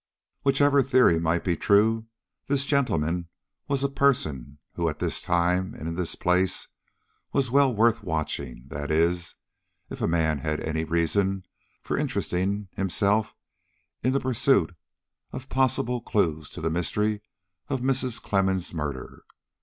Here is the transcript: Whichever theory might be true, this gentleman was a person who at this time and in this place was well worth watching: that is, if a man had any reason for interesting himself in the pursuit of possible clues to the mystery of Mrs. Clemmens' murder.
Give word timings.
Whichever 0.41 0.81
theory 0.81 1.19
might 1.19 1.43
be 1.43 1.55
true, 1.55 2.07
this 2.47 2.65
gentleman 2.65 3.27
was 3.67 3.83
a 3.83 3.87
person 3.87 4.57
who 4.73 4.89
at 4.89 4.97
this 4.97 5.21
time 5.21 5.75
and 5.75 5.87
in 5.89 5.93
this 5.93 6.15
place 6.15 6.69
was 7.33 7.51
well 7.51 7.71
worth 7.71 8.01
watching: 8.03 8.63
that 8.69 8.89
is, 8.89 9.35
if 9.91 10.01
a 10.01 10.07
man 10.07 10.39
had 10.39 10.59
any 10.59 10.83
reason 10.85 11.45
for 11.83 11.99
interesting 11.99 12.67
himself 12.75 13.35
in 14.01 14.11
the 14.11 14.19
pursuit 14.19 14.73
of 15.31 15.49
possible 15.49 16.01
clues 16.01 16.49
to 16.49 16.61
the 16.61 16.71
mystery 16.71 17.21
of 17.67 17.81
Mrs. 17.81 18.19
Clemmens' 18.19 18.73
murder. 18.73 19.21